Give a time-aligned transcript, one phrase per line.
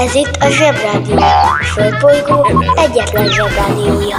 [0.00, 1.16] Ez itt a Zsebrádió.
[1.16, 4.16] A Földbolygó egyetlen Zsebrádiója.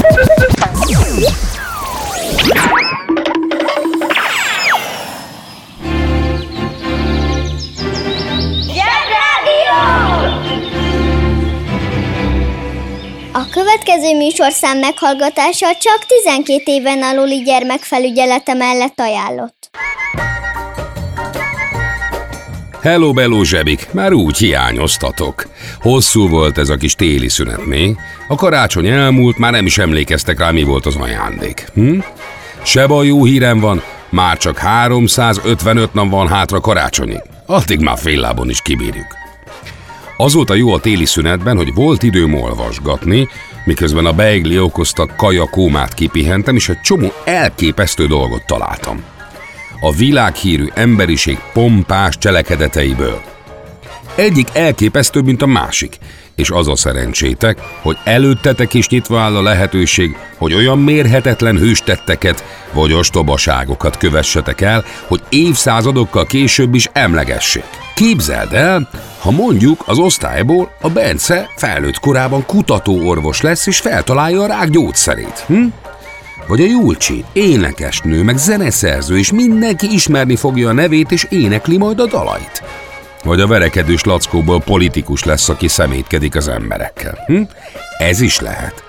[8.67, 9.79] Zsebrádió!
[13.33, 19.69] A következő műsorszám meghallgatása csak 12 éven aluli gyermekfelügyelete mellett ajánlott.
[22.81, 25.47] Hello, Bello zsebik, már úgy hiányoztatok.
[25.79, 27.95] Hosszú volt ez a kis téli szünet, mi?
[28.27, 31.67] A karácsony elmúlt, már nem is emlékeztek rá, mi volt az ajándék.
[31.73, 31.99] Hm?
[32.63, 37.21] Se baj, jó hírem van, már csak 355 nap van hátra karácsonyig.
[37.45, 39.17] Addig már fél lábon is kibírjuk.
[40.17, 43.27] Azóta jó a téli szünetben, hogy volt időm olvasgatni,
[43.65, 49.03] miközben a beigli okozta kaja kómát kipihentem, és egy csomó elképesztő dolgot találtam.
[49.83, 53.21] A világhírű emberiség pompás cselekedeteiből.
[54.15, 55.97] Egyik elképesztőbb, mint a másik,
[56.35, 62.43] és az a szerencsétek, hogy előttetek is nyitva áll a lehetőség, hogy olyan mérhetetlen hőstetteket
[62.73, 67.65] vagy ostobaságokat kövessetek el, hogy évszázadokkal később is emlegessék.
[67.95, 68.89] Képzeld el,
[69.19, 75.43] ha mondjuk az osztályból a Bence felnőtt korában kutatóorvos lesz és feltalálja a rák gyógyszerét.
[75.47, 75.65] Hm?
[76.51, 81.99] Vagy a Julcsi, énekesnő, meg zeneszerző, és mindenki ismerni fogja a nevét, és énekli majd
[81.99, 82.63] a dalait.
[83.23, 87.17] Vagy a verekedős lackóból politikus lesz, aki szemétkedik az emberekkel.
[87.25, 87.41] Hm?
[87.97, 88.83] Ez is lehet.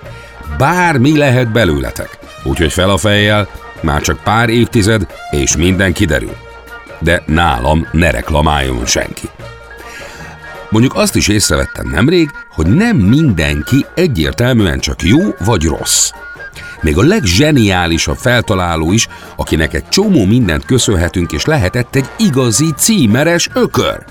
[0.57, 2.17] Bármi lehet belőletek.
[2.43, 3.47] Úgyhogy fel a fejjel,
[3.81, 6.35] már csak pár évtized, és minden kiderül.
[6.99, 9.29] De nálam ne reklamáljon senki.
[10.69, 16.11] Mondjuk azt is észrevettem nemrég, hogy nem mindenki egyértelműen csak jó vagy rossz.
[16.83, 23.49] Még a legzseniálisabb feltaláló is, akinek egy csomó mindent köszönhetünk, és lehetett egy igazi címeres
[23.53, 24.03] ökör.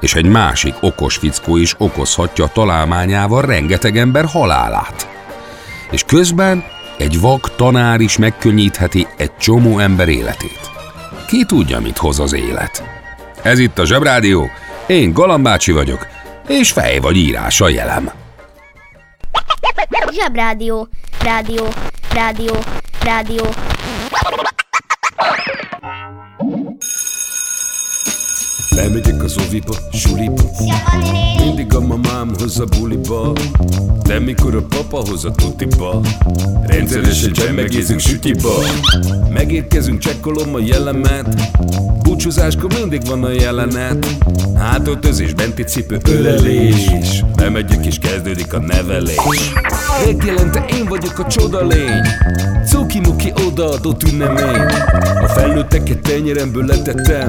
[0.00, 5.08] És egy másik okos fickó is okozhatja a találmányával rengeteg ember halálát.
[5.90, 6.64] És közben
[6.98, 10.70] egy vak tanár is megkönnyítheti egy csomó ember életét.
[11.26, 12.82] Ki tudja, mit hoz az élet?
[13.42, 14.50] Ez itt a Zsebrádió,
[14.86, 16.06] én Galambácsi vagyok,
[16.48, 18.10] és fej vagy írás a jelem.
[20.10, 20.88] Zsebrádió,
[21.22, 21.66] rádió,
[22.16, 22.54] rádió,
[23.02, 23.44] rádió.
[28.70, 30.42] Lemegyek az oviba, suliba.
[31.44, 33.32] Mindig a mamám hoz a buliba.
[34.02, 36.00] De mikor a papa hoz a tutiba
[36.66, 38.54] Rendszeresen csemmegézünk sütiba.
[39.32, 41.50] Megérkezünk, csekkolom a jellemet.
[42.02, 44.06] Búcsúzáskor mindig van a jelenet.
[44.56, 47.24] Hátöltözés, benti cipő, ölelés.
[47.36, 49.50] Bemegyek és kezdődik a nevelés.
[50.04, 52.06] Reggelente én vagyok a csoda lény.
[52.66, 54.60] Cuki-muki odaadott ünnemény.
[55.22, 57.28] A felnőtteket tenyeremből letettem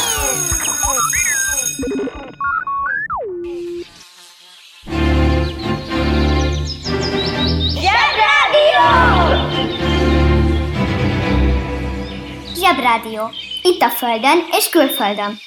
[13.01, 13.29] Zsebrádió.
[13.61, 15.37] Itt a Földön és külföldön.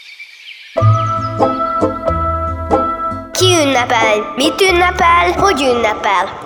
[3.33, 4.33] Ki ünnepel?
[4.37, 5.33] Mit ünnepel?
[5.33, 6.43] Hogy ünnepel?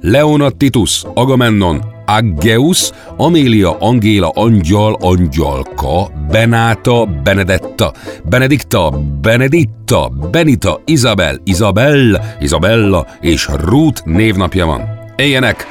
[0.00, 1.84] Leonard Titus, Agamennon,
[2.16, 7.92] Aggeus, Amélia, Angéla, Angyal, Angyalka, Benáta, Benedetta,
[8.24, 14.82] Benedikta, Beneditta, Benita, Isabel, Isabel, Isabella és Ruth névnapja van.
[15.16, 15.66] Éljenek!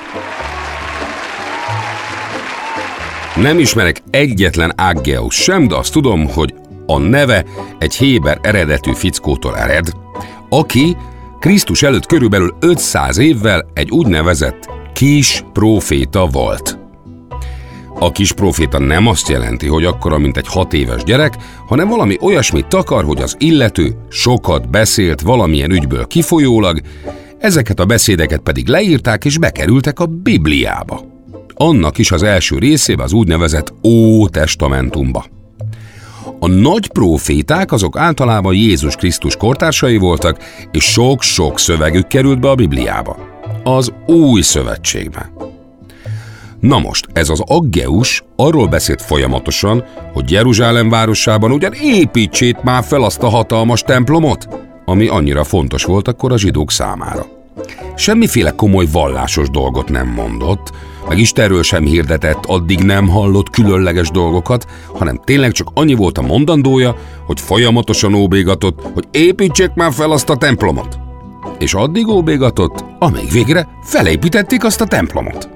[3.36, 6.54] Nem ismerek egyetlen Aggeus sem, de azt tudom, hogy
[6.86, 7.46] a neve
[7.80, 9.88] egy héber eredetű fickótól ered,
[10.50, 10.98] aki
[11.40, 16.78] Krisztus előtt körülbelül 500 évvel egy úgynevezett kis próféta volt.
[18.00, 21.38] A kis proféta nem azt jelenti, hogy akkora, mint egy hat éves gyerek,
[21.68, 26.82] hanem valami olyasmit takar, hogy az illető sokat beszélt valamilyen ügyből kifolyólag,
[27.40, 31.02] ezeket a beszédeket pedig leírták és bekerültek a Bibliába.
[31.54, 35.26] Annak is az első részébe az úgynevezett Ó-testamentumba.
[36.40, 42.56] A nagy proféták azok általában Jézus Krisztus kortársai voltak, és sok-sok szövegük került be a
[42.56, 43.31] Bibliába.
[43.64, 45.32] Az új szövetségbe.
[46.60, 53.04] Na most, ez az Aggeus arról beszélt folyamatosan, hogy Jeruzsálem városában ugyan építsét már fel
[53.04, 54.48] azt a hatalmas templomot,
[54.86, 57.26] ami annyira fontos volt akkor a zsidók számára.
[57.96, 60.72] Semmiféle komoly vallásos dolgot nem mondott,
[61.08, 66.22] meg Istenről sem hirdetett, addig nem hallott különleges dolgokat, hanem tényleg csak annyi volt a
[66.22, 71.11] mondandója, hogy folyamatosan óbégatott, hogy építsék már fel azt a templomot.
[71.62, 75.50] És addig óbégatott, amíg végre felépítették azt a templomot.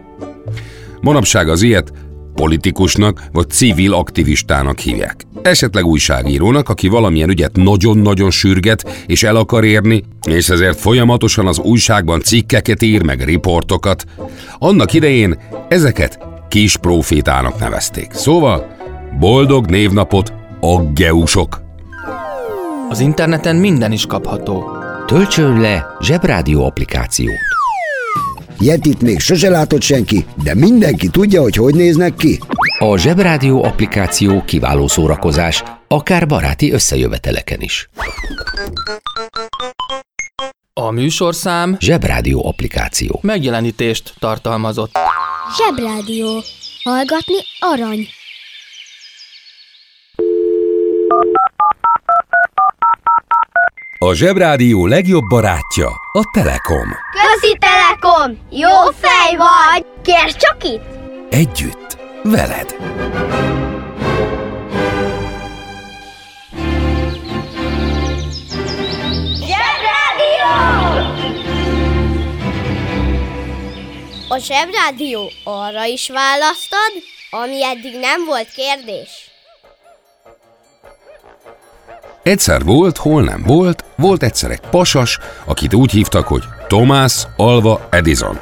[1.01, 1.91] Manapság az ilyet
[2.33, 5.15] politikusnak vagy civil aktivistának hívják.
[5.41, 11.59] Esetleg újságírónak, aki valamilyen ügyet nagyon-nagyon sürget és el akar érni, és ezért folyamatosan az
[11.59, 14.05] újságban cikkeket ír meg riportokat.
[14.57, 16.19] Annak idején ezeket
[16.49, 18.11] kis profétának nevezték.
[18.11, 18.75] Szóval
[19.19, 21.61] boldog névnapot aggeusok!
[22.89, 24.84] Az interneten minden is kapható.
[25.05, 27.39] Töltsön le Zsebrádió applikációt.
[28.59, 32.39] Yetit még sose látott senki, de mindenki tudja, hogy hogy néznek ki.
[32.79, 37.89] A Zsebrádió applikáció kiváló szórakozás, akár baráti összejöveteleken is.
[40.73, 43.19] A műsorszám Zsebrádió applikáció.
[43.23, 44.97] megjelenítést tartalmazott.
[45.57, 46.41] Zsebrádió.
[46.83, 48.07] Hallgatni arany.
[54.05, 56.87] A Zsebrádió legjobb barátja a Telekom.
[57.11, 58.37] Közi Telekom!
[58.49, 59.85] Jó fej vagy!
[60.03, 60.83] Kérd csak itt!
[61.29, 62.75] Együtt, veled.
[74.29, 76.91] A Zsebrádió arra is választad,
[77.29, 79.34] ami eddig nem volt kérdés.
[82.25, 87.87] Egyszer volt, hol nem volt, volt egyszer egy pasas, akit úgy hívtak, hogy Thomas Alva
[87.89, 88.39] Edison.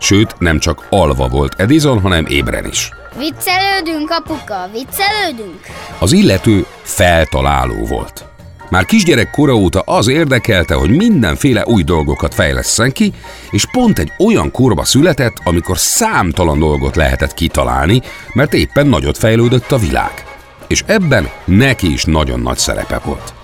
[0.00, 2.90] Sőt, nem csak alva volt Edison, hanem ébren is.
[3.18, 5.60] Viccelődünk, apuka, viccelődünk.
[5.98, 8.24] Az illető feltaláló volt.
[8.70, 13.12] Már kisgyerek kora óta az érdekelte, hogy mindenféle új dolgokat fejleszten ki,
[13.50, 18.02] és pont egy olyan korba született, amikor számtalan dolgot lehetett kitalálni,
[18.32, 20.35] mert éppen nagyot fejlődött a világ.
[20.66, 23.34] És ebben neki is nagyon nagy szerepe volt.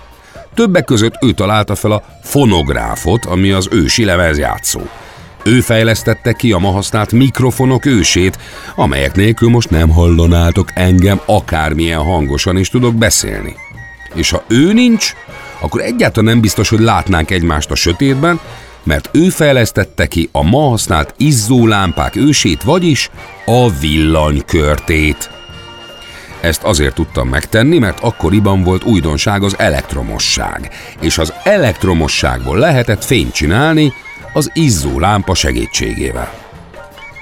[0.53, 4.81] Többek között ő találta fel a fonográfot, ami az ősi lemezjátszó.
[5.43, 8.37] Ő fejlesztette ki a ma használt mikrofonok ősét,
[8.75, 13.55] amelyek nélkül most nem hallanátok engem akármilyen hangosan is tudok beszélni.
[14.13, 15.13] És ha ő nincs,
[15.59, 18.39] akkor egyáltalán nem biztos, hogy látnánk egymást a sötétben,
[18.83, 23.09] mert ő fejlesztette ki a ma használt izzólámpák ősét, vagyis
[23.45, 25.29] a villanykörtét.
[26.43, 30.69] Ezt azért tudtam megtenni, mert akkoriban volt újdonság az elektromosság,
[31.01, 33.93] és az elektromosságból lehetett fényt csinálni
[34.33, 36.33] az izzó lámpa segítségével.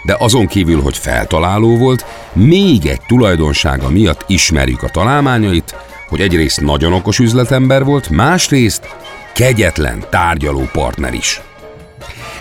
[0.04, 5.76] De azon kívül, hogy feltaláló volt, még egy tulajdonsága miatt ismerjük a találmányait,
[6.10, 8.96] hogy egyrészt nagyon okos üzletember volt, másrészt
[9.34, 11.42] kegyetlen tárgyaló partner is.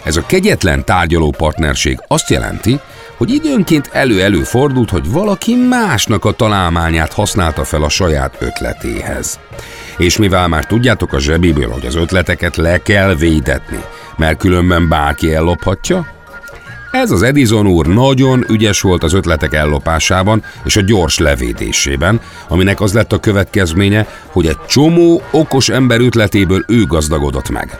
[0.02, 2.80] Ez a kegyetlen tárgyaló partnerség azt jelenti,
[3.20, 9.38] hogy időnként elő-elő fordult, hogy valaki másnak a találmányát használta fel a saját ötletéhez.
[9.96, 13.80] És mivel már tudjátok a zsebiből, hogy az ötleteket le kell védetni,
[14.16, 16.06] mert különben bárki ellophatja,
[16.90, 22.80] ez az Edison úr nagyon ügyes volt az ötletek ellopásában és a gyors levédésében, aminek
[22.80, 27.78] az lett a következménye, hogy egy csomó okos ember ötletéből ő gazdagodott meg.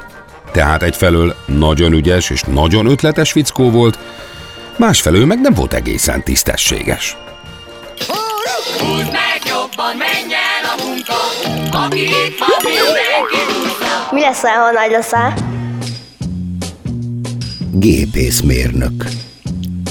[0.53, 3.99] Tehát egyfelől nagyon ügyes és nagyon ötletes fickó volt,
[4.81, 7.17] másfelől meg nem volt egészen tisztességes.
[8.79, 11.19] Húzd meg jobban, menj el a munka,
[11.85, 14.09] aki itt van, mindenki húzza.
[14.11, 15.35] Mi leszel, ha nagy leszel?
[17.73, 19.09] Gépészmérnök.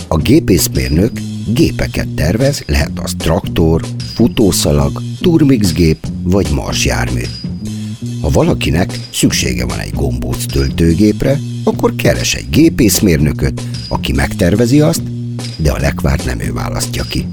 [0.08, 1.12] A gépészmérnök
[1.54, 3.82] gépeket tervez, lehet az traktor,
[4.16, 7.24] futószalag, turmixgép vagy marsjármű.
[8.22, 15.02] Ha valakinek szüksége van egy gombóc töltőgépre, akkor keres egy gépészmérnököt, aki megtervezi azt,
[15.58, 17.26] de a lekvárt nem ő választja ki.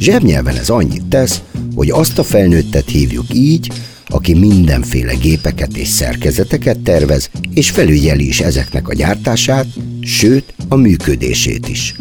[0.00, 1.40] Zsebnyelven ez annyit tesz,
[1.74, 3.70] hogy azt a felnőttet hívjuk így,
[4.08, 9.66] aki mindenféle gépeket és szerkezeteket tervez, és felügyeli is ezeknek a gyártását,
[10.00, 11.94] sőt a működését is.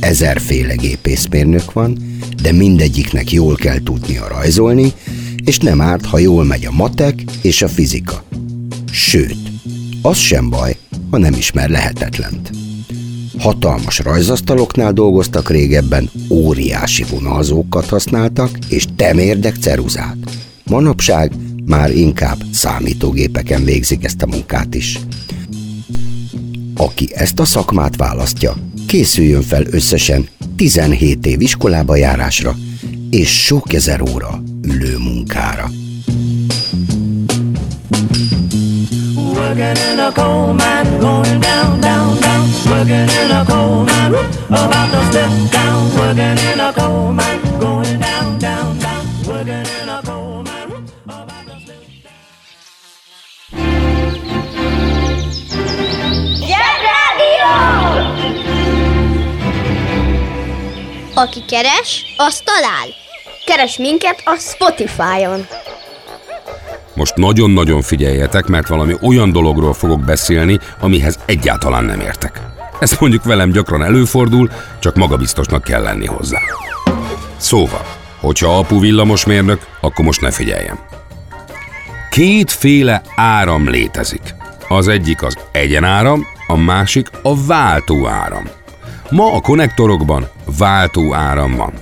[0.00, 1.98] ezerféle gépészmérnök van,
[2.42, 4.92] de mindegyiknek jól kell tudnia rajzolni,
[5.44, 8.24] és nem árt, ha jól megy a matek és a fizika.
[8.90, 9.49] Sőt,
[10.02, 10.76] az sem baj,
[11.10, 12.50] ha nem ismer lehetetlent.
[13.38, 20.16] Hatalmas rajzasztaloknál dolgoztak régebben, óriási vonalzókat használtak, és temérdek ceruzát.
[20.64, 21.32] Manapság
[21.64, 24.98] már inkább számítógépeken végzik ezt a munkát is.
[26.76, 28.54] Aki ezt a szakmát választja,
[28.86, 32.56] készüljön fel összesen 17 év iskolába járásra
[33.10, 35.70] és sok ezer óra ülő munkára.
[39.40, 42.46] Working in a coal mine, going down, down, down.
[42.68, 44.14] Working in a coal mine,
[44.48, 45.96] about to step down.
[45.96, 49.06] Working in a coal mine, going down, down, down.
[49.26, 51.80] Working in a coal mine, about to step
[61.14, 62.88] Aki keres, az talál.
[63.44, 65.46] Keres minket a Spotify-on.
[67.00, 72.40] Most nagyon-nagyon figyeljetek, mert valami olyan dologról fogok beszélni, amihez egyáltalán nem értek.
[72.80, 76.38] Ez mondjuk velem gyakran előfordul, csak magabiztosnak kell lenni hozzá.
[77.36, 77.84] Szóval,
[78.20, 80.78] hogyha apu villamosmérnök, akkor most ne figyeljem.
[82.10, 84.34] Kétféle áram létezik.
[84.68, 88.48] Az egyik az egyenáram, a másik a váltóáram.
[89.10, 90.28] Ma a konnektorokban
[90.58, 91.72] váltóáram van,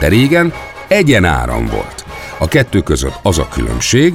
[0.00, 0.52] de régen
[0.88, 2.04] egyenáram volt.
[2.38, 4.14] A kettő között az a különbség,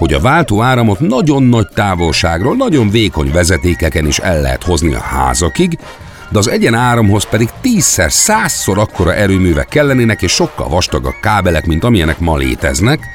[0.00, 5.78] hogy a váltóáramot nagyon nagy távolságról, nagyon vékony vezetékeken is el lehet hozni a házakig,
[6.28, 11.84] de az egyen áramhoz pedig tízszer, százszor akkora erőművek kellenének, és sokkal vastagabb kábelek, mint
[11.84, 13.06] amilyenek ma léteznek,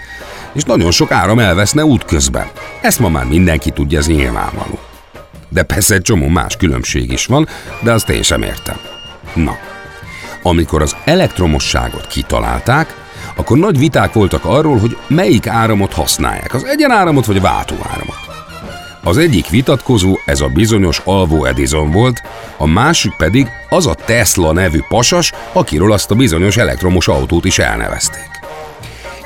[0.54, 2.48] és nagyon sok áram elveszne útközben.
[2.82, 4.80] Ezt ma már mindenki tudja, ez nyilvánvaló.
[5.50, 7.48] De persze egy csomó más különbség is van,
[7.82, 8.77] de azt én sem értem.
[9.34, 9.58] Na,
[10.42, 13.04] amikor az elektromosságot kitalálták,
[13.36, 18.25] akkor nagy viták voltak arról, hogy melyik áramot használják, az egyenáramot vagy váltóáramot.
[19.04, 22.22] Az egyik vitatkozó ez a bizonyos Alvo Edison volt,
[22.58, 27.60] a másik pedig az a Tesla nevű pasas, akiről azt a bizonyos elektromos autót is
[27.60, 28.30] elnevezték.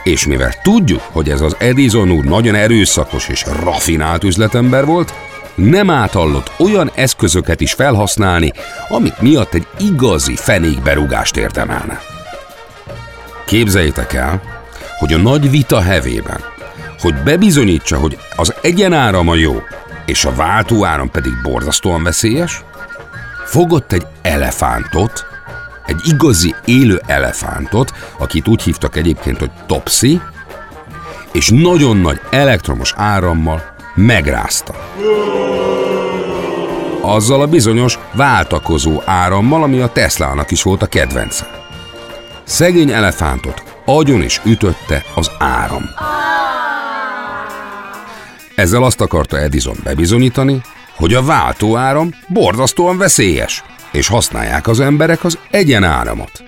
[0.04, 5.14] És mivel tudjuk, hogy ez az Edison úr nagyon erőszakos és rafinált üzletember volt,
[5.56, 8.52] nem átallott olyan eszközöket is felhasználni,
[8.88, 12.09] amik miatt egy igazi fenékberúgást érdemelne.
[13.50, 14.42] Képzeljétek el,
[14.98, 16.40] hogy a nagy vita hevében,
[17.00, 19.62] hogy bebizonyítsa, hogy az egyenáram a jó,
[20.06, 22.64] és a váltóáram pedig borzasztóan veszélyes,
[23.46, 25.26] fogott egy elefántot,
[25.86, 30.22] egy igazi élő elefántot, akit úgy hívtak egyébként, hogy Topsy,
[31.32, 34.74] és nagyon nagy elektromos árammal megrázta.
[37.02, 41.68] Azzal a bizonyos váltakozó árammal, ami a Teslának is volt a kedvence.
[42.50, 45.84] Szegény elefántot agyon is ütötte az áram.
[48.56, 50.62] Ezzel azt akarta Edison bebizonyítani,
[50.96, 56.44] hogy a váltóáram borzasztóan veszélyes, és használják az emberek az egyenáramot.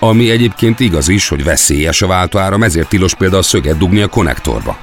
[0.00, 4.78] Ami egyébként igaz is, hogy veszélyes a váltóáram, ezért tilos például szöget dugni a konnektorba.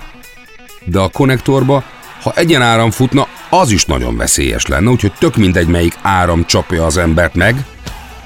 [0.85, 1.83] De a konnektorba,
[2.21, 6.97] ha egyenáram futna, az is nagyon veszélyes lenne, úgyhogy tök mindegy, melyik áram csapja az
[6.97, 7.65] embert meg,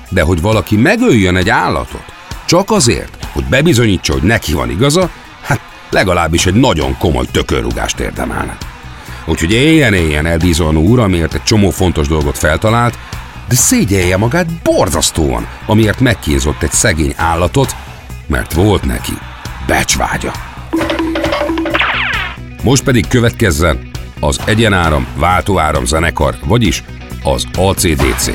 [0.09, 2.03] de hogy valaki megöljön egy állatot,
[2.45, 5.09] csak azért, hogy bebizonyítsa, hogy neki van igaza,
[5.41, 8.57] hát legalábbis egy nagyon komoly tökörrugást érdemelne.
[9.25, 12.97] Úgyhogy éljen éljen Edison úr, amiért egy csomó fontos dolgot feltalált,
[13.47, 17.75] de szégyelje magát borzasztóan, amiért megkínzott egy szegény állatot,
[18.27, 19.13] mert volt neki
[19.67, 20.31] becsvágya.
[22.63, 23.89] Most pedig következzen
[24.19, 26.83] az egyenáram váltóáram zenekar, vagyis
[27.23, 28.31] az ACDC.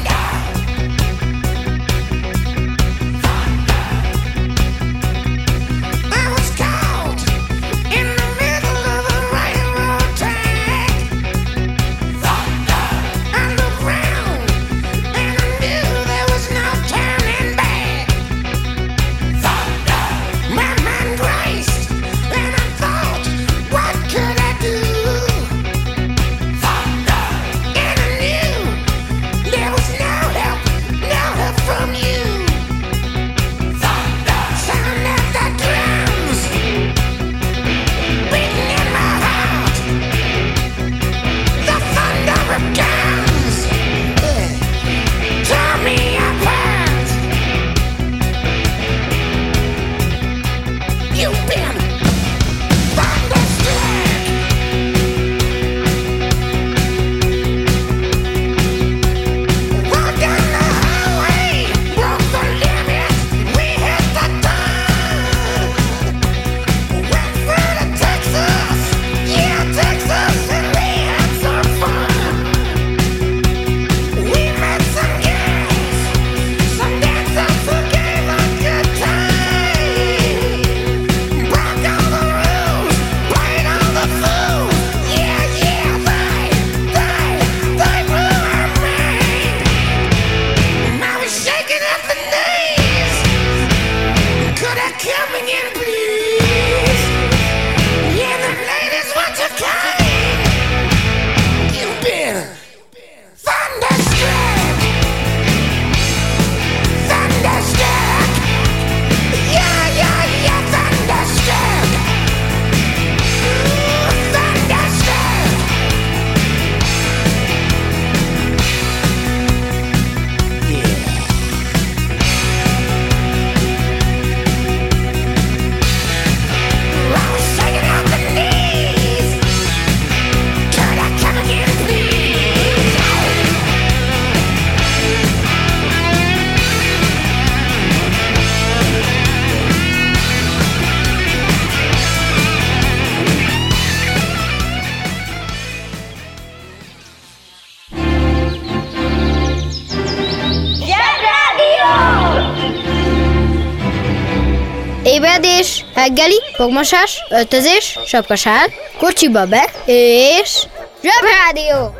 [156.55, 158.67] Fogmosás, öltözés, sapkasál,
[158.99, 160.67] kocsiba be, és...
[161.03, 161.95] Zsebrádió!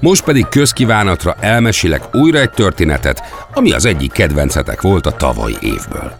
[0.00, 3.22] Most pedig közkívánatra elmesélek újra egy történetet,
[3.54, 6.12] ami az egyik kedvencetek volt a tavalyi évből.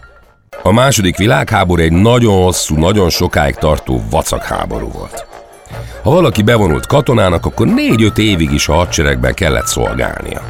[0.63, 5.25] A második világháború egy nagyon hosszú, nagyon sokáig tartó vacakháború volt.
[6.03, 10.41] Ha valaki bevonult katonának, akkor négy-öt évig is a hadseregben kellett szolgálnia.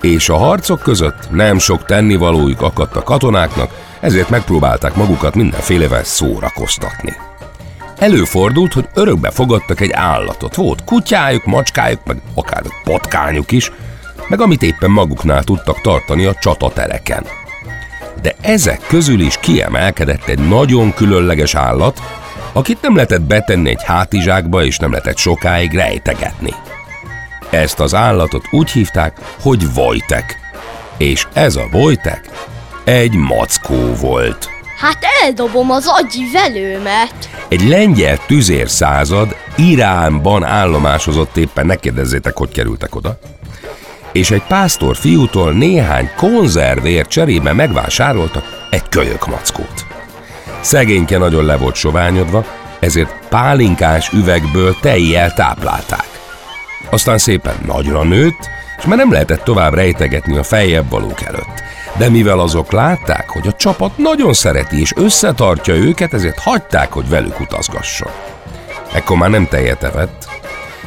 [0.00, 3.70] És a harcok között nem sok tennivalójuk akadt a katonáknak,
[4.00, 7.16] ezért megpróbálták magukat mindenfélevel szórakoztatni.
[7.98, 10.54] Előfordult, hogy örökbe fogadtak egy állatot.
[10.54, 13.72] Volt kutyájuk, macskájuk, meg akár egy patkányuk is,
[14.28, 17.24] meg amit éppen maguknál tudtak tartani a csatatereken.
[18.22, 22.00] De ezek közül is kiemelkedett egy nagyon különleges állat,
[22.52, 26.52] akit nem lehetett betenni egy hátizsákba, és nem lehetett sokáig rejtegetni.
[27.50, 30.38] Ezt az állatot úgy hívták, hogy Vojtek.
[30.96, 32.30] És ez a Vojtek
[32.88, 34.48] egy mackó volt.
[34.78, 37.30] Hát eldobom az agyi velőmet.
[37.48, 43.18] Egy lengyel tüzérszázad Iránban állomásozott éppen, ne kérdezzétek, hogy kerültek oda.
[44.12, 49.86] És egy pásztor fiútól néhány konzervért cserébe megvásároltak egy kölyök mackót.
[50.60, 52.44] Szegényke nagyon le volt soványodva,
[52.80, 56.08] ezért pálinkás üvegből tejjel táplálták.
[56.90, 58.48] Aztán szépen nagyra nőtt,
[58.78, 61.67] és már nem lehetett tovább rejtegetni a feljebb valók előtt.
[61.98, 67.08] De mivel azok látták, hogy a csapat nagyon szereti és összetartja őket, ezért hagyták, hogy
[67.08, 68.10] velük utazgasson.
[68.92, 70.28] Ekkor már nem tejet evett,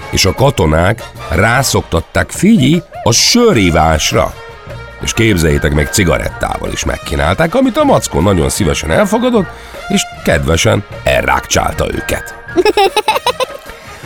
[0.10, 4.34] és a katonák rászoktatták Figyi a sörívásra.
[5.02, 9.48] És képzeljétek meg, cigarettával is megkínálták, amit a mackó nagyon szívesen elfogadott,
[9.88, 12.36] és kedvesen elrákcsálta őket.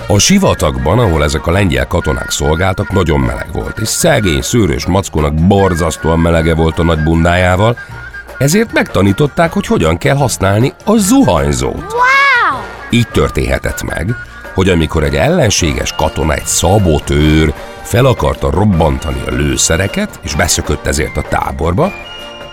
[0.07, 5.33] A sivatagban, ahol ezek a lengyel katonák szolgáltak, nagyon meleg volt, és szegény, szőrös mackónak
[5.33, 7.77] borzasztóan melege volt a nagy bundájával,
[8.37, 11.75] ezért megtanították, hogy hogyan kell használni a zuhanyzót.
[11.75, 12.61] Wow!
[12.89, 14.15] Így történhetett meg,
[14.53, 21.17] hogy amikor egy ellenséges katona, egy szabotőr fel akarta robbantani a lőszereket, és beszökött ezért
[21.17, 21.93] a táborba,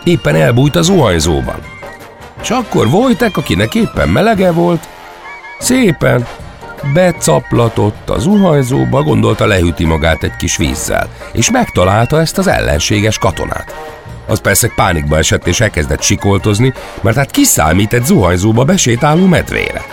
[0.05, 1.59] éppen elbújt a zuhanyzóban.
[2.43, 4.89] És akkor Vojtek, akinek éppen melege volt,
[5.59, 6.27] szépen
[6.95, 13.75] becaplatott a zuhanyzóba, gondolta lehűti magát egy kis vízzel, és megtalálta ezt az ellenséges katonát.
[14.27, 19.85] Az persze pánikba esett és elkezdett sikoltozni, mert hát kiszámít egy zuhanyzóba besétáló medvére.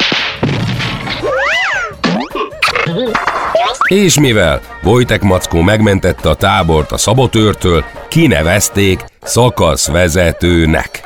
[3.88, 11.02] És mivel Vojtek Mackó megmentette a tábort a szabotőrtől, kinevezték szakaszvezetőnek.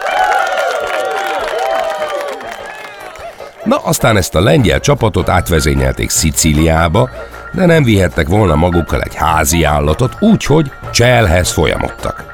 [3.64, 7.10] Na, aztán ezt a lengyel csapatot átvezényelték Szicíliába,
[7.54, 12.26] de nem vihettek volna magukkal egy házi állatot, úgyhogy Cselhez folyamodtak.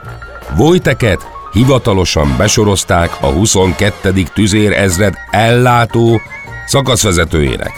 [0.55, 4.23] Vojteket hivatalosan besorozták a 22.
[4.33, 6.21] tüzér ezred ellátó
[6.65, 7.71] szakaszvezetőjének.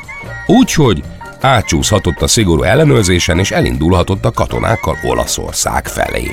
[0.46, 1.04] Úgyhogy
[1.44, 6.32] átcsúszhatott a szigorú ellenőrzésen, és elindulhatott a katonákkal Olaszország felé.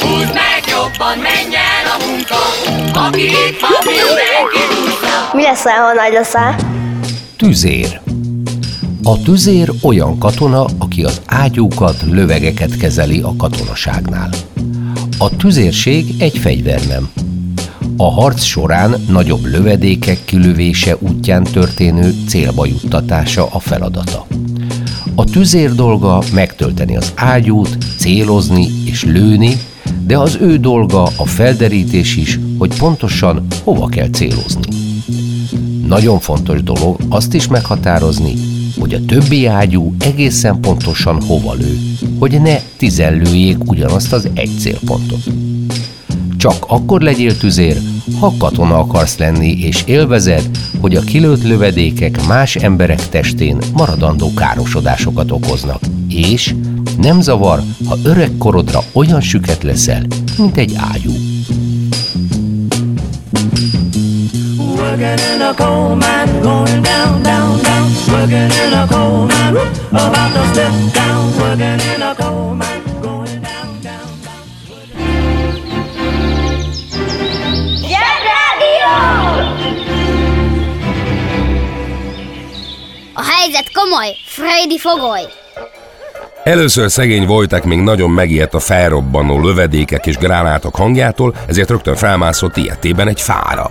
[0.00, 2.36] Húzd meg jobban, menj el a munka,
[3.06, 5.30] aki itt van, mindenki dúzza.
[5.32, 6.56] Mi leszel, ha nagy leszel?
[7.36, 8.00] Tüzér.
[9.02, 14.30] A tüzér olyan katona, aki az ágyúkat, lövegeket kezeli a katonaságnál.
[15.18, 17.10] A tüzérség egy fegyvernem.
[17.98, 24.26] A harc során nagyobb lövedékek kilövése útján történő célba juttatása a feladata.
[25.14, 29.56] A tüzér dolga megtölteni az ágyút, célozni és lőni,
[30.06, 34.68] de az ő dolga a felderítés is, hogy pontosan hova kell célozni.
[35.86, 38.34] Nagyon fontos dolog azt is meghatározni,
[38.78, 41.78] hogy a többi ágyú egészen pontosan hova lő,
[42.18, 45.45] hogy ne tizenlőjék ugyanazt az egy célpontot.
[46.46, 47.76] Csak akkor legyél tüzér,
[48.20, 55.30] ha katona akarsz lenni, és élvezed, hogy a kilőtt lövedékek más emberek testén maradandó károsodásokat
[55.30, 55.80] okoznak.
[56.08, 56.54] És
[56.98, 60.06] nem zavar, ha öreg korodra olyan süket leszel,
[60.38, 61.12] mint egy ágyú.
[64.58, 67.90] Working in a coal mine, going down, down, down.
[68.08, 71.32] Working in a coal mine, about to step down.
[71.38, 72.75] Working in a coal mine,
[83.88, 85.20] komoly, Freddy fogoly.
[86.44, 92.56] Először szegény Vojtek még nagyon megijedt a felrobbanó lövedékek és gránátok hangjától, ezért rögtön felmászott
[92.56, 93.70] ilyetében egy fára.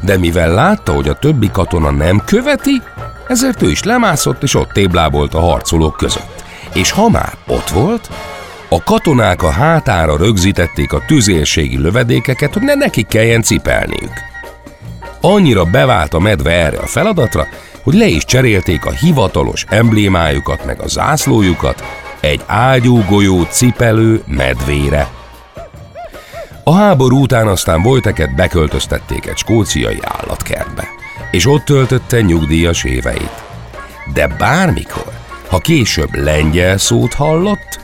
[0.00, 2.82] De mivel látta, hogy a többi katona nem követi,
[3.28, 6.44] ezért ő is lemászott és ott téblábolt a harcolók között.
[6.74, 8.08] És ha már ott volt,
[8.68, 14.12] a katonák a hátára rögzítették a tüzérségi lövedékeket, hogy ne nekik kelljen cipelniük.
[15.20, 17.46] Annyira bevált a medve erre a feladatra,
[17.84, 21.84] hogy le is cserélték a hivatalos emblémájukat meg a zászlójukat
[22.20, 25.08] egy ágyúgolyó cipelő medvére.
[26.64, 30.88] A háború után aztán Vojteket beköltöztették egy skóciai állatkertbe,
[31.30, 33.42] és ott töltötte nyugdíjas éveit.
[34.12, 35.12] De bármikor,
[35.48, 37.80] ha később lengyel szót hallott,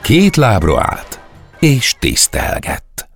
[0.00, 1.20] két lábra állt,
[1.58, 3.08] és tisztelgett.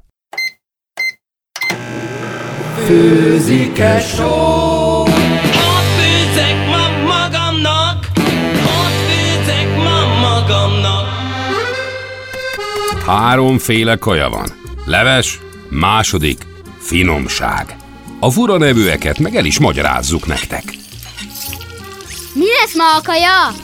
[2.86, 4.99] Főzike só.
[13.10, 14.46] Háromféle kaja van.
[14.84, 16.46] Leves, második,
[16.78, 17.76] finomság.
[18.20, 20.64] A fura nevűeket meg el is magyarázzuk nektek.
[22.32, 23.54] Mi lesz ma a kaja?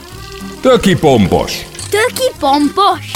[0.61, 1.65] Töki pompos!
[1.89, 3.11] Töki pompos?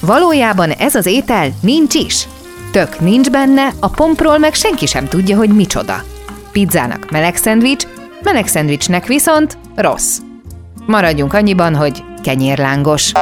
[0.00, 2.28] Valójában ez az étel nincs is.
[2.70, 6.04] Tök nincs benne, a pompról meg senki sem tudja, hogy micsoda.
[6.52, 7.84] Pizzának meleg szendvics,
[8.22, 10.18] meleg szendvicsnek viszont rossz.
[10.86, 13.12] Maradjunk annyiban, hogy kenyérlángos.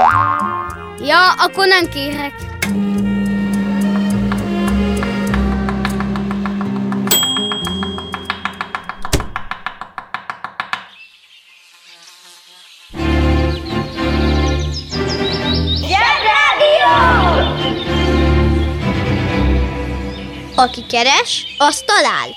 [1.05, 2.35] Ja, akkor nem kérek.
[20.55, 22.29] Aki keres, az talál.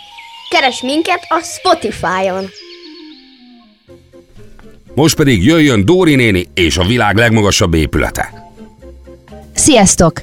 [0.50, 2.50] Keres minket a Spotify-on.
[4.96, 8.43] Most pedig jöjjön Dóri néni és a világ legmagasabb épülete.
[9.64, 10.22] Sziasztok!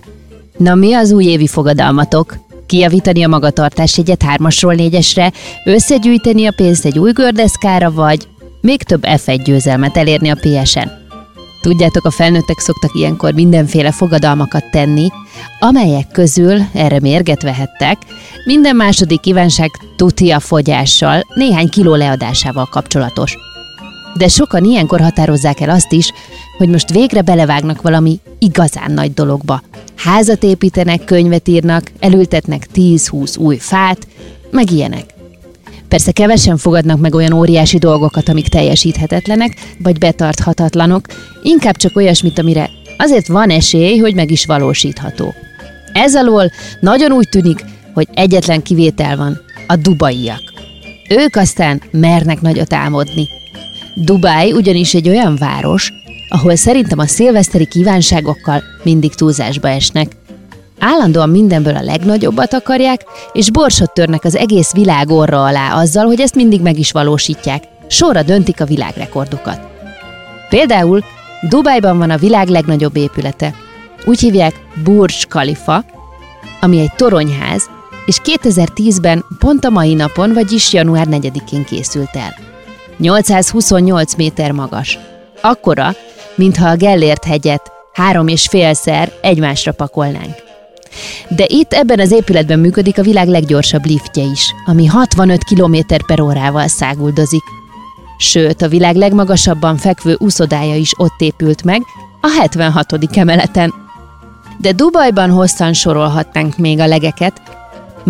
[0.56, 2.36] Na mi az újévi fogadalmatok?
[2.66, 5.32] Kijavítani a magatartás egyet hármasról négyesre,
[5.64, 8.28] összegyűjteni a pénzt egy új gördeszkára, vagy
[8.60, 10.90] még több F1 győzelmet elérni a PS-en.
[11.60, 15.08] Tudjátok, a felnőttek szoktak ilyenkor mindenféle fogadalmakat tenni,
[15.60, 17.98] amelyek közül, erre mérget vehettek,
[18.44, 23.36] minden második kívánság tuti a fogyással, néhány kiló leadásával kapcsolatos.
[24.16, 26.12] De sokan ilyenkor határozzák el azt is,
[26.58, 29.62] hogy most végre belevágnak valami igazán nagy dologba.
[29.96, 34.06] Házat építenek, könyvet írnak, elültetnek 10-20 új fát,
[34.50, 35.04] meg ilyenek.
[35.88, 41.06] Persze kevesen fogadnak meg olyan óriási dolgokat, amik teljesíthetetlenek, vagy betarthatatlanok,
[41.42, 45.34] inkább csak olyasmit, amire azért van esély, hogy meg is valósítható.
[45.92, 50.42] Ez alól nagyon úgy tűnik, hogy egyetlen kivétel van, a dubaiak.
[51.08, 53.28] Ők aztán mernek nagyot álmodni.
[53.94, 55.92] Dubáj ugyanis egy olyan város,
[56.28, 60.16] ahol szerintem a szilveszteri kívánságokkal mindig túlzásba esnek.
[60.78, 66.20] Állandóan mindenből a legnagyobbat akarják, és borsot törnek az egész világ orra alá azzal, hogy
[66.20, 67.64] ezt mindig meg is valósítják.
[67.88, 69.60] Sorra döntik a világrekordokat.
[70.48, 71.04] Például
[71.48, 73.54] Dubájban van a világ legnagyobb épülete.
[74.04, 75.84] Úgy hívják Burj Khalifa,
[76.60, 77.70] ami egy toronyház,
[78.06, 82.49] és 2010-ben pont a mai napon, vagyis január 4-én készült el.
[83.00, 84.98] 828 méter magas.
[85.40, 85.94] Akkora,
[86.34, 90.34] mintha a Gellért hegyet három és félszer egymásra pakolnánk.
[91.28, 96.20] De itt ebben az épületben működik a világ leggyorsabb liftje is, ami 65 km per
[96.20, 97.42] órával száguldozik.
[98.18, 101.82] Sőt, a világ legmagasabban fekvő úszodája is ott épült meg,
[102.20, 103.16] a 76.
[103.16, 103.74] emeleten.
[104.58, 107.59] De Dubajban hosszan sorolhatnánk még a legeket,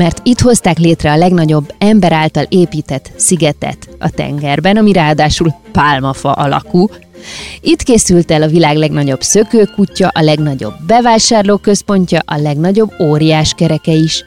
[0.01, 6.33] mert itt hozták létre a legnagyobb ember által épített szigetet a tengerben, ami ráadásul pálmafa
[6.33, 6.89] alakú.
[7.61, 14.25] Itt készült el a világ legnagyobb szökőkutya, a legnagyobb bevásárlóközpontja, a legnagyobb óriás kereke is.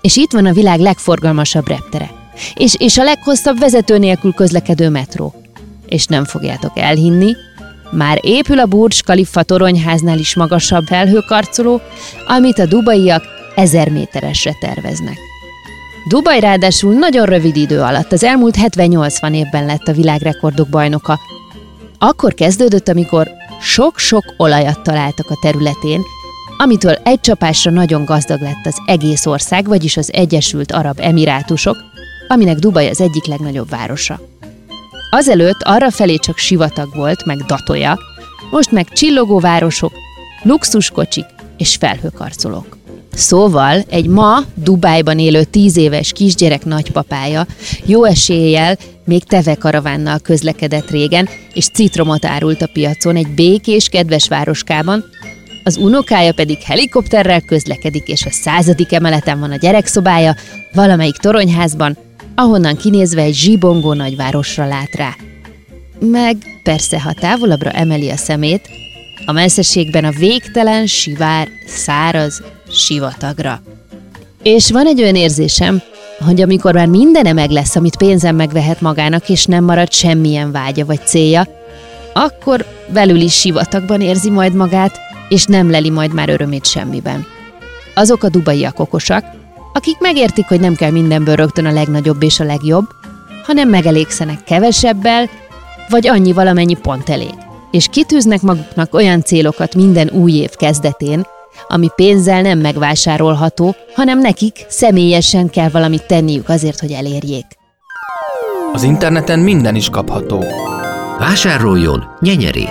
[0.00, 2.10] És itt van a világ legforgalmasabb reptere.
[2.54, 5.34] És, és a leghosszabb vezető nélkül közlekedő metró.
[5.88, 7.32] És nem fogjátok elhinni,
[7.90, 11.80] Már épül a Burj Khalifa toronyháznál is magasabb felhőkarcoló,
[12.26, 15.18] amit a dubaiak ezer méteresre terveznek.
[16.08, 21.18] Dubaj ráadásul nagyon rövid idő alatt, az elmúlt 70-80 évben lett a világrekordok bajnoka.
[21.98, 26.02] Akkor kezdődött, amikor sok-sok olajat találtak a területén,
[26.58, 31.76] amitől egy csapásra nagyon gazdag lett az egész ország, vagyis az Egyesült Arab Emirátusok,
[32.28, 34.20] aminek Dubaj az egyik legnagyobb városa.
[35.10, 37.98] Azelőtt arra felé csak sivatag volt, meg datoja,
[38.50, 39.92] most meg csillogó városok,
[40.42, 42.77] luxuskocsik és felhőkarcolók.
[43.12, 47.46] Szóval egy ma Dubájban élő tíz éves kisgyerek nagypapája
[47.84, 55.04] jó eséllyel még tevekaravánnal közlekedett régen, és citromot árult a piacon egy békés, kedves városkában,
[55.64, 60.36] az unokája pedig helikopterrel közlekedik, és a századik emeleten van a gyerekszobája,
[60.72, 61.96] valamelyik toronyházban,
[62.34, 65.16] ahonnan kinézve egy zsibongó nagyvárosra lát rá.
[66.00, 68.68] Meg persze, ha távolabbra emeli a szemét,
[69.26, 73.62] a messzeségben a végtelen, sivár, száraz sivatagra.
[74.42, 75.82] És van egy olyan érzésem,
[76.18, 80.84] hogy amikor már mindene meg lesz, amit pénzem megvehet magának, és nem marad semmilyen vágya
[80.84, 81.46] vagy célja,
[82.12, 87.26] akkor belül is sivatagban érzi majd magát, és nem leli majd már örömét semmiben.
[87.94, 89.24] Azok a dubaiak okosak,
[89.72, 92.86] akik megértik, hogy nem kell mindenből rögtön a legnagyobb és a legjobb,
[93.44, 95.28] hanem megelégszenek kevesebbel,
[95.88, 97.34] vagy annyi valamennyi pont elég.
[97.70, 101.26] És kitűznek maguknak olyan célokat minden új év kezdetén,
[101.68, 107.46] ami pénzzel nem megvásárolható, hanem nekik személyesen kell valamit tenniük azért, hogy elérjék.
[108.72, 110.44] Az interneten minden is kapható.
[111.18, 112.70] Vásároljon nyenyerét!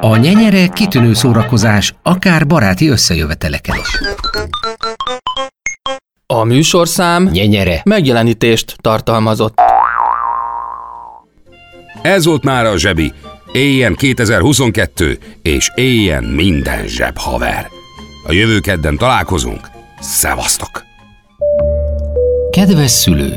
[0.00, 3.98] A nyenyere kitűnő szórakozás, akár baráti összejöveteleken is.
[6.26, 7.80] A műsorszám Nyenyere.
[7.84, 9.60] megjelenítést tartalmazott.
[12.04, 13.12] Ez volt már a zsebi.
[13.52, 17.68] Éljen 2022, és éljen minden zseb haver.
[18.26, 19.70] A jövő kedden találkozunk.
[20.00, 20.84] Szevasztok!
[22.50, 23.34] Kedves szülő!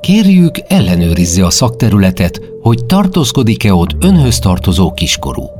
[0.00, 5.50] Kérjük, ellenőrizze a szakterületet, hogy tartózkodik-e ott önhöz tartozó kiskorú.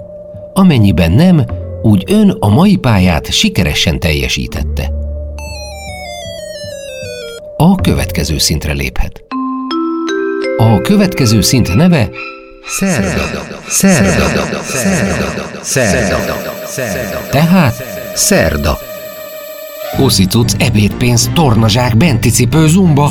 [0.52, 1.44] Amennyiben nem,
[1.82, 4.92] úgy ön a mai pályát sikeresen teljesítette.
[7.56, 9.21] A következő szintre léphet.
[10.56, 12.10] A következő szint neve
[12.66, 13.42] Szerda.
[13.68, 14.62] Szerda.
[14.62, 16.22] Szerda.
[16.64, 17.28] Szerda.
[17.30, 17.74] Tehát
[18.14, 18.78] Szerda.
[19.98, 23.10] Uszicuc, ebédpénz, tornazsák, benticipő, zumba.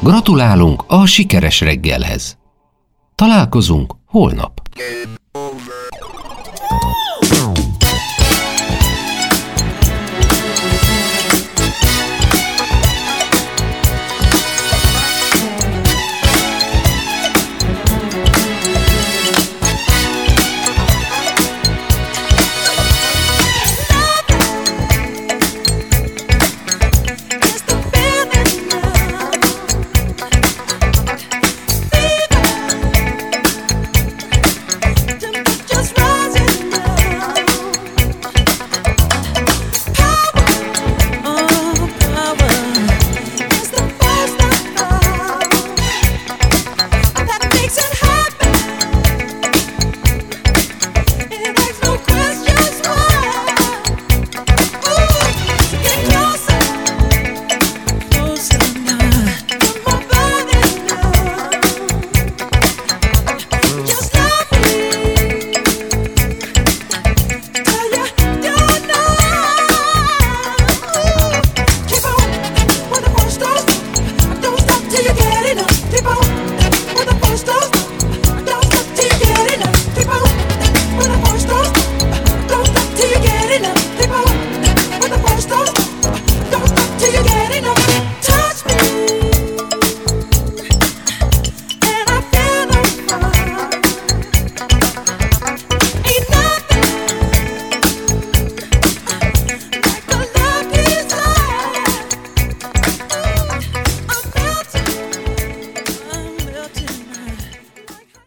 [0.00, 2.36] Gratulálunk a sikeres reggelhez.
[3.14, 4.60] Találkozunk holnap.